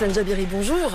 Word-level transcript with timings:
Hassan 0.00 0.14
Jabiri, 0.14 0.46
bonjour. 0.46 0.90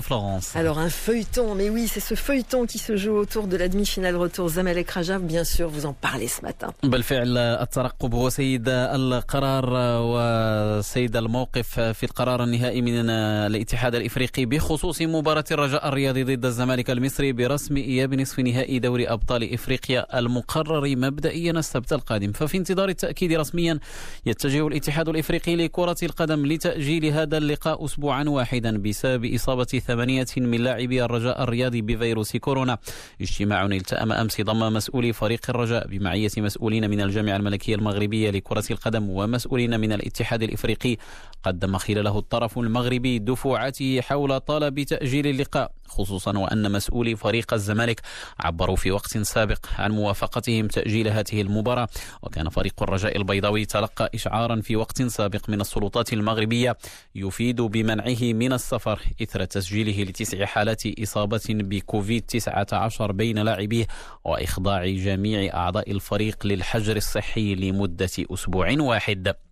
Florence. 0.00 0.54
Alors 0.54 0.78
un 0.78 0.90
feuilleton, 0.90 1.56
mais 1.56 1.70
oui, 1.70 1.88
c'est 1.88 1.98
ce 2.10 2.14
feuilleton 2.14 2.66
qui 2.66 2.78
se 2.78 2.94
joue 2.96 3.16
autour 3.16 3.48
de 3.48 3.56
la 3.56 3.66
demi-finale 3.68 4.14
retour 4.14 4.48
Zamalek 4.48 4.90
Rajab, 4.90 5.22
bien 5.22 5.42
sûr, 5.42 5.68
vous 5.68 5.86
en 5.86 5.92
parlez 5.92 6.28
ce 6.28 6.42
matin. 6.42 6.68
بالفعل 6.82 7.38
الترقب 7.38 8.14
هو 8.14 8.30
سيد 8.30 8.68
القرار 8.68 9.70
وسيد 10.02 11.16
الموقف 11.16 11.80
في 11.80 12.04
القرار 12.04 12.44
النهائي 12.44 12.82
من 12.82 13.10
الاتحاد 13.10 13.94
الإفريقي 13.94 14.44
بخصوص 14.44 15.02
مباراة 15.02 15.44
الرجاء 15.50 15.88
الرياضي 15.88 16.24
ضد 16.24 16.44
الزمالك 16.44 16.90
المصري 16.90 17.32
برسم 17.32 17.76
إياب 17.76 18.14
نصف 18.14 18.38
نهائي 18.38 18.78
دوري 18.78 19.08
أبطال 19.08 19.54
إفريقيا 19.54 20.18
المقرر 20.18 20.96
مبدئيا 20.96 21.52
السبت 21.52 21.92
القادم 21.92 22.32
ففي 22.32 22.56
انتظار 22.56 22.88
التأكيد 22.88 23.32
رسميا 23.32 23.78
يتجه 24.26 24.68
الاتحاد 24.68 25.08
الإفريقي 25.08 25.56
لكرة 25.56 25.96
القدم 26.02 26.46
لتأجيل 26.46 27.04
هذا 27.04 27.38
اللقاء 27.38 27.84
أسبوعا 27.84 28.27
واحدا 28.28 28.78
بسبب 28.78 29.34
إصابة 29.34 29.64
ثمانية 29.64 30.26
من 30.36 30.60
لاعبي 30.60 31.04
الرجاء 31.04 31.42
الرياضي 31.42 31.82
بفيروس 31.82 32.36
كورونا. 32.36 32.78
اجتماع 33.20 33.66
التأم 33.66 34.12
أمس 34.12 34.40
ضم 34.40 34.72
مسؤولي 34.72 35.12
فريق 35.12 35.40
الرجاء 35.48 35.86
بمعية 35.86 36.30
مسؤولين 36.38 36.90
من 36.90 37.00
الجامعة 37.00 37.36
الملكية 37.36 37.74
المغربية 37.74 38.30
لكرة 38.30 38.64
القدم 38.70 39.10
ومسؤولين 39.10 39.80
من 39.80 39.92
الاتحاد 39.92 40.42
الإفريقي. 40.42 40.96
قدم 41.42 41.78
خلاله 41.78 42.18
الطرف 42.18 42.58
المغربي 42.58 43.18
دفوعاته 43.18 44.00
حول 44.00 44.40
طلب 44.40 44.82
تأجيل 44.82 45.26
اللقاء 45.26 45.72
خصوصا 45.88 46.38
وأن 46.38 46.72
مسؤولي 46.72 47.16
فريق 47.16 47.54
الزمالك 47.54 48.00
عبروا 48.40 48.76
في 48.76 48.90
وقت 48.90 49.18
سابق 49.18 49.66
عن 49.78 49.90
موافقتهم 49.90 50.68
تأجيل 50.68 51.08
هذه 51.08 51.40
المباراة. 51.40 51.88
وكان 52.22 52.48
فريق 52.48 52.82
الرجاء 52.82 53.16
البيضاوي 53.16 53.64
تلقى 53.64 54.10
إشعارا 54.14 54.60
في 54.60 54.76
وقت 54.76 55.02
سابق 55.02 55.50
من 55.50 55.60
السلطات 55.60 56.12
المغربية 56.12 56.76
يفيد 57.14 57.60
بمنعه 57.60 58.17
من 58.22 58.52
السفر 58.52 59.00
إثر 59.22 59.44
تسجيله 59.44 60.02
لتسع 60.02 60.44
حالات 60.44 60.82
إصابة 61.02 61.46
بكوفيد 61.48 62.22
19 62.22 63.12
بين 63.12 63.38
لاعبيه 63.38 63.86
وإخضاع 64.24 64.86
جميع 64.86 65.54
أعضاء 65.54 65.90
الفريق 65.90 66.46
للحجر 66.46 66.96
الصحي 66.96 67.54
لمدة 67.54 68.10
أسبوع 68.18 68.76
واحد. 68.80 69.47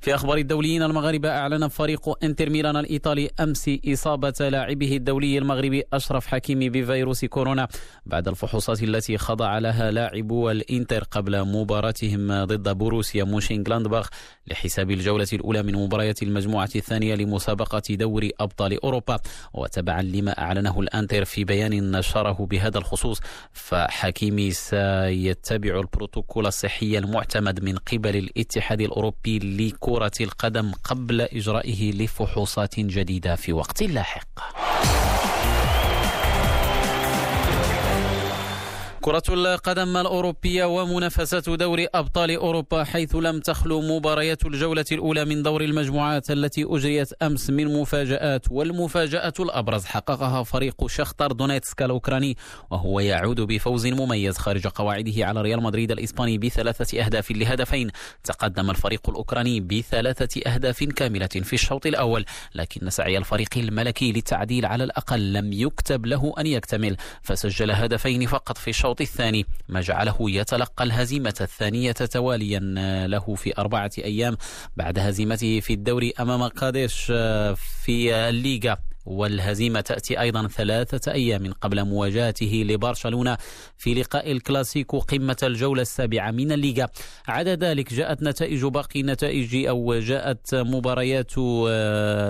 في 0.00 0.14
أخبار 0.14 0.38
الدوليين 0.38 0.82
المغاربة 0.82 1.28
أعلن 1.28 1.68
فريق 1.68 2.24
إنتر 2.24 2.50
ميلان 2.50 2.76
الإيطالي 2.76 3.30
أمس 3.40 3.70
إصابة 3.88 4.48
لاعبه 4.48 4.96
الدولي 4.96 5.38
المغربي 5.38 5.82
أشرف 5.92 6.26
حكيمي 6.26 6.70
بفيروس 6.70 7.24
كورونا 7.24 7.68
بعد 8.06 8.28
الفحوصات 8.28 8.82
التي 8.82 9.18
خضع 9.18 9.58
لها 9.58 9.90
لاعبو 9.90 10.50
الإنتر 10.50 11.04
قبل 11.04 11.44
مباراتهم 11.44 12.44
ضد 12.44 12.68
بوروسيا 12.78 13.24
موشينغلاندباخ 13.24 14.08
لحساب 14.46 14.90
الجولة 14.90 15.28
الأولى 15.32 15.62
من 15.62 15.74
مباريات 15.74 16.22
المجموعة 16.22 16.70
الثانية 16.76 17.14
لمسابقة 17.14 17.82
دوري 17.90 18.32
أبطال 18.40 18.82
أوروبا. 18.84 19.18
وتبعا 19.54 20.02
لما 20.02 20.38
أعلنه 20.38 20.80
الأنتر 20.80 21.24
في 21.24 21.44
بيان 21.44 21.90
نشره 21.90 22.46
بهذا 22.46 22.78
الخصوص 22.78 23.20
فحكيمي 23.52 24.50
سيتبع 24.50 25.80
البروتوكول 25.80 26.46
الصحي 26.46 26.98
المعتمد 26.98 27.64
من 27.64 27.76
قبل 27.76 28.16
الاتحاد 28.16 28.80
الأوروبي 28.80 29.41
لكرة 29.42 30.12
القدم 30.20 30.72
قبل 30.84 31.20
إجرائه 31.20 31.92
لفحوصات 31.92 32.80
جديدة 32.80 33.36
في 33.36 33.52
وقت 33.52 33.82
لاحق. 33.82 34.61
كرة 39.02 39.22
القدم 39.28 39.96
الأوروبية 39.96 40.64
ومنافسات 40.64 41.50
دوري 41.50 41.88
أبطال 41.94 42.36
أوروبا 42.36 42.84
حيث 42.84 43.14
لم 43.14 43.40
تخلو 43.40 43.80
مباريات 43.80 44.46
الجولة 44.46 44.84
الأولى 44.92 45.24
من 45.24 45.42
دور 45.42 45.60
المجموعات 45.64 46.30
التي 46.30 46.64
أجريت 46.68 47.12
أمس 47.22 47.50
من 47.50 47.80
مفاجآت 47.80 48.46
والمفاجأة 48.50 49.32
الأبرز 49.40 49.84
حققها 49.84 50.42
فريق 50.42 50.86
شختار 50.86 51.32
دونيتسك 51.32 51.82
الأوكراني 51.82 52.36
وهو 52.70 53.00
يعود 53.00 53.40
بفوز 53.40 53.86
مميز 53.86 54.38
خارج 54.38 54.66
قواعده 54.66 55.26
على 55.26 55.42
ريال 55.42 55.62
مدريد 55.62 55.90
الإسباني 55.90 56.38
بثلاثة 56.38 57.00
أهداف 57.04 57.30
لهدفين. 57.30 57.90
تقدم 58.24 58.70
الفريق 58.70 59.08
الأوكراني 59.08 59.60
بثلاثة 59.60 60.40
أهداف 60.54 60.84
كاملة 60.84 61.26
في 61.26 61.52
الشوط 61.52 61.86
الأول 61.86 62.24
لكن 62.54 62.90
سعي 62.90 63.18
الفريق 63.18 63.48
الملكي 63.56 64.12
للتعديل 64.12 64.66
على 64.66 64.84
الأقل 64.84 65.32
لم 65.32 65.52
يكتب 65.52 66.06
له 66.06 66.34
أن 66.38 66.46
يكتمل 66.46 66.96
فسجل 67.22 67.70
هدفين 67.70 68.26
فقط 68.26 68.58
في 68.58 68.70
الشوط 68.70 68.91
الشوط 68.92 69.00
الثاني. 69.00 69.46
ما 69.68 69.80
جعله 69.80 70.16
يتلقى 70.20 70.84
الهزيمة 70.84 71.34
الثانية 71.40 71.92
تواليا 71.92 72.60
له 73.06 73.34
في 73.34 73.58
أربعة 73.58 73.90
أيام 73.98 74.36
بعد 74.76 74.98
هزيمته 74.98 75.60
في 75.60 75.72
الدوري 75.72 76.12
أمام 76.20 76.42
قادش 76.42 77.04
في 77.84 78.14
الليغا. 78.28 78.76
والهزيمة 79.06 79.80
تأتي 79.80 80.20
أيضا 80.20 80.48
ثلاثة 80.48 81.12
أيام 81.12 81.52
قبل 81.52 81.84
مواجهته 81.84 82.64
لبرشلونة 82.68 83.36
في 83.76 83.94
لقاء 83.94 84.32
الكلاسيكو 84.32 84.98
قمة 84.98 85.36
الجولة 85.42 85.82
السابعة 85.82 86.30
من 86.30 86.52
الليغا. 86.52 86.88
عدا 87.28 87.54
ذلك 87.54 87.94
جاءت 87.94 88.22
نتائج 88.22 88.64
باقي 88.64 89.00
النتائج 89.00 89.66
أو 89.66 89.98
جاءت 89.98 90.54
مباريات 90.54 91.30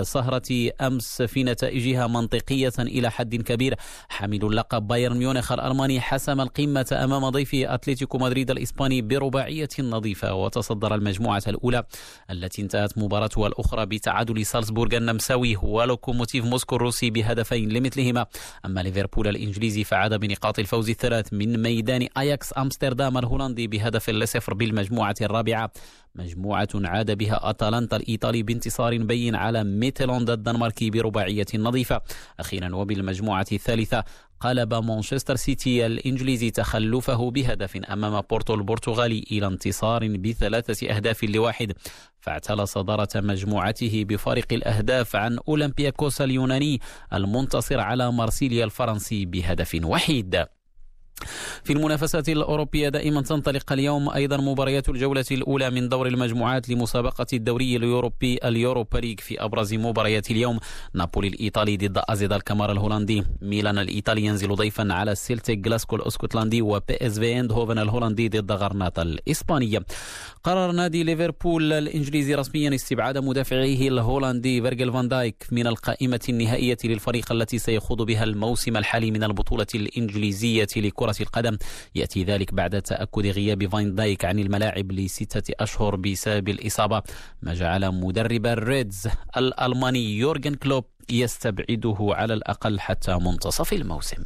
سهرة 0.07 0.71
أمس 0.81 1.23
في 1.23 1.45
نتائجها 1.45 2.07
منطقية 2.07 2.73
إلى 2.79 3.11
حد 3.11 3.35
كبير. 3.37 3.75
حامل 4.09 4.45
اللقب 4.45 4.87
بايرن 4.87 5.17
ميونخ 5.17 5.53
الألماني 5.53 6.01
حسم 6.01 6.41
القمة 6.41 6.99
أمام 7.05 7.29
ضيفه 7.29 7.75
أتلتيكو 7.75 8.19
مدريد 8.19 8.51
الإسباني 8.51 9.03
برباعية 9.03 9.69
نظيفة 9.79 10.35
وتصدر 10.35 10.95
المجموعة 10.95 11.43
الأولى 11.49 11.85
التي 12.31 12.63
انتهت 12.63 12.99
مباراتها 12.99 13.47
الأخرى 13.47 13.87
بتعادل 13.87 14.47
سالزبورغ 14.47 14.97
النمساوي. 14.97 15.57
ولوكوموتيف 15.63 16.45
موسكو 16.45 16.62
موسكو 16.63 16.77
الروسي 16.77 17.11
بهدفين 17.11 17.69
لمثلهما. 17.69 18.27
أما 18.67 18.81
ليفربول 18.81 19.29
الإنجليزي 19.29 19.85
فعاد 19.85 20.15
بنقاط 20.15 20.59
الفوز 20.59 20.91
الثلاث 20.91 21.33
من 21.33 21.63
ميدان 21.63 22.09
أياكس 22.19 22.55
أمستردام 22.59 23.19
الهولندي 23.19 23.67
بهدف 23.67 24.11
لصفر 24.11 24.55
بالمجموعة 24.55 25.15
الرابعة. 25.21 25.73
مجموعة 26.15 26.69
عاد 26.75 27.19
بها 27.19 27.51
أتلانتا 27.51 27.97
الإيطالي 27.97 28.43
بانتصار 28.43 28.99
بين 28.99 29.35
على 29.35 29.65
ميتلاند 29.65 30.31
الدنماركي 30.31 30.91
برباعية 30.91 31.47
نظيفة. 31.55 32.01
أخيرا 32.41 32.75
وبالمجموعة 32.75 33.47
الثالثة 33.53 34.05
قلب 34.43 34.75
مانشستر 34.75 35.37
سيتي 35.37 35.87
الإنجليزي 35.87 36.51
تخلفه 36.51 37.31
بهدف 37.31 37.77
أمام 37.77 38.21
بورتو 38.31 38.55
البرتغالي 38.55 39.25
إلى 39.31 39.47
انتصار 39.47 40.17
بثلاثة 40.17 40.97
أهداف 40.97 41.25
لواحد. 41.25 41.73
فاعتلى 42.21 42.67
صدارة 42.67 43.09
مجموعته 43.15 44.05
بفارق 44.05 44.53
الأهداف 44.53 45.17
عن 45.17 45.39
أولمبياكوس 45.49 46.21
اليوناني 46.21 46.81
المنتصر 47.13 47.81
على 47.81 48.13
مارسيليا 48.13 48.65
الفرنسي 48.65 49.25
بهدف 49.25 49.81
وحيد. 49.85 50.45
في 51.65 51.73
المنافسات 51.73 52.29
الأوروبية 52.29 52.89
دائما 52.89 53.23
تنطلق 53.23 53.73
اليوم 53.73 54.11
أيضا 54.11 54.37
مباريات 54.37 54.89
الجولة 54.89 55.25
الأولى 55.31 55.71
من 55.71 55.89
دور 55.89 56.07
المجموعات 56.07 56.69
لمسابقة 56.69 57.27
الدوري 57.33 57.77
اليوروبي 57.77 58.39
ال 58.45 58.52
Europa 58.52 58.99
League 58.99 59.21
في 59.21 59.45
أبرز 59.45 59.75
مباريات 59.75 60.31
اليوم. 60.31 60.59
نابولي 60.95 61.29
الإيطالي 61.29 61.77
ضد 61.77 62.01
إيه 62.09 62.21
زد 62.21 62.33
ألكمار 62.33 62.73
الهولندي. 62.73 63.25
ميلان 63.43 63.79
الإيطالي 63.79 64.25
ينزل 64.25 64.55
ضيفا 64.55 64.93
على 64.93 65.15
سيلتيك 65.15 65.59
جلاسكو 65.59 65.97
الأسكتلندي 65.97 66.63
و 66.63 66.97
PSV 67.01 67.41
أيندهوفن 67.41 67.79
الهولندي 67.79 68.29
ضد 68.29 68.53
غرناطة 68.53 69.03
الإسبانية. 69.03 69.83
قرر 70.45 70.73
نادي 70.73 71.03
ليفربول 71.03 71.73
الإنجليزي 71.73 72.35
رسميا 72.35 72.75
استبعاد 72.75 73.19
مدافعه 73.19 73.89
الهولندي 73.89 74.63
فيرجل 74.63 74.93
فان 74.93 75.09
دايك 75.09 75.47
من 75.53 75.67
القائمة 75.67 76.21
النهائية 76.29 76.79
للفريق 76.85 77.33
التي 77.33 77.59
سيخوض 77.59 78.03
بها 78.03 78.25
الموسم 78.25 78.77
الحالي 78.77 79.11
من 79.11 79.25
البطولة 79.25 79.67
الإنجليزية 79.75 80.67
لكرة 80.77 81.12
القدم. 81.21 81.59
يأتي 81.95 82.25
ذلك 82.25 82.55
بعد 82.55 82.83
تأكد 82.83 83.27
غياب 83.27 83.67
فان 83.67 83.95
دايك 83.95 84.25
عن 84.25 84.39
الملاعب 84.39 84.93
لستة 84.93 85.55
أشهر 85.61 85.97
بسبب 85.97 86.49
الإصابة. 86.49 87.03
ما 87.43 87.55
جعل 87.55 87.95
مدرب 87.95 88.47
ال 88.47 88.59
Reds 88.59 89.09
الألماني 89.37 90.19
يورجن 90.19 90.55
كلوب 90.55 90.85
يستبعده 91.11 91.97
على 92.01 92.35
الأقل 92.35 92.81
حتى 92.81 93.15
منتصف 93.15 93.73
الموسم. 93.73 94.23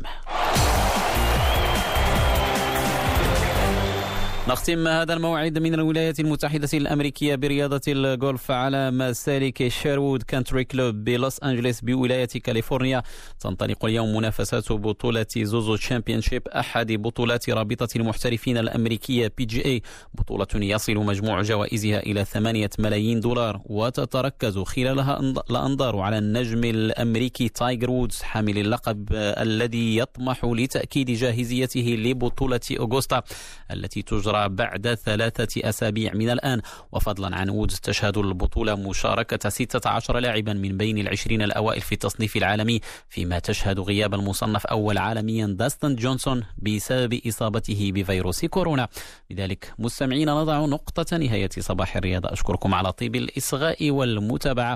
نختم 4.48 4.88
هذا 4.88 5.14
الموعد 5.14 5.58
من 5.58 5.74
الولايات 5.74 6.20
المتحدة 6.20 6.68
الأمريكية 6.74 7.34
برياضة 7.34 7.80
الجولف 7.88 8.50
على 8.50 8.90
مسالك 8.90 9.68
Sherwood 9.68 10.22
Country 10.22 10.64
Club 10.64 10.94
بلوس 11.04 11.42
أنجلوس 11.42 11.80
بولاية 11.80 12.26
كاليفورنيا. 12.26 13.02
تنطلق 13.40 13.84
اليوم 13.84 14.16
منافسات 14.16 14.72
بطولة 14.72 15.26
زوزو 15.36 15.76
championship 15.76 16.48
أحد 16.48 16.92
بطولات 16.92 17.50
رابطة 17.50 17.88
المحترفين 17.96 18.58
الأمريكية 18.58 19.32
PGA 19.38 19.82
بطولة 20.14 20.46
يصل 20.54 20.94
مجموع 20.96 21.42
جوائزها 21.42 21.98
إلى 21.98 22.24
ثمانية 22.24 22.70
ملايين 22.78 23.20
دولار 23.20 23.60
وتتركز 23.64 24.58
خلالها 24.58 25.20
الأنظار 25.50 25.98
على 25.98 26.18
النجم 26.18 26.64
الأمريكي 26.64 27.48
تايجر 27.48 27.90
وودز 27.90 28.22
حامل 28.22 28.58
اللقب 28.58 29.08
الذي 29.12 29.96
يطمح 29.96 30.44
لتأكيد 30.44 31.10
جاهزيته 31.10 31.96
لبطولة 31.98 32.60
أوغوستا 32.78 33.22
التي 33.70 34.02
تجرى 34.02 34.35
بعد 34.46 34.94
ثلاثة 34.94 35.68
أسابيع 35.68 36.14
من 36.14 36.30
الآن. 36.30 36.60
وفضلا 36.92 37.36
عن 37.36 37.50
وودز 37.50 37.80
تشهد 37.80 38.18
البطولة 38.18 38.74
مشاركة 38.74 39.48
16 39.48 40.18
لاعبا 40.18 40.52
من 40.52 40.76
بين 40.76 40.98
العشرين 40.98 41.42
الأوائل 41.42 41.80
في 41.80 41.92
التصنيف 41.92 42.36
العالمي 42.36 42.80
فيما 43.08 43.38
تشهد 43.38 43.80
غياب 43.80 44.14
المصنف 44.14 44.66
أول 44.66 44.98
عالميا 44.98 45.46
داستن 45.46 45.96
جونسون 45.96 46.42
بسبب 46.58 47.20
إصابته 47.26 47.92
بفيروس 47.94 48.44
كورونا. 48.44 48.88
لذلك 49.30 49.72
مستمعين 49.78 50.30
نضع 50.30 50.66
نقطة 50.66 51.16
نهاية 51.16 51.50
صباح 51.58 51.96
الرياضة 51.96 52.32
أشكركم 52.32 52.74
على 52.74 52.92
طيب 52.92 53.16
الإصغاء 53.16 53.90
والمتابعة. 53.90 54.74